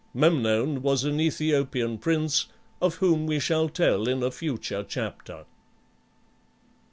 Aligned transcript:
Memnon 0.15 0.81
was 0.81 1.03
an 1.03 1.19
Aethiopian 1.19 1.99
prince, 2.01 2.47
of 2.81 2.95
whom 2.95 3.27
we 3.27 3.37
shall 3.39 3.69
tell 3.69 4.07
in 4.07 4.23
a 4.23 4.31
future 4.31 4.83
chapter. 4.83 5.45